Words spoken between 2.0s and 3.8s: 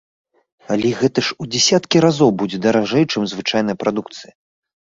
разоў будзе даражэй, чым звычайная